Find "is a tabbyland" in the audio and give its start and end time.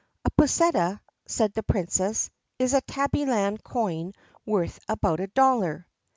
2.57-3.61